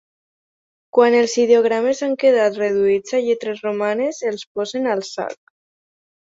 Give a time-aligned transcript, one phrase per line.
[0.97, 5.41] Quan els ideogrames han quedat reduïts a lletres romanes els posen al sac.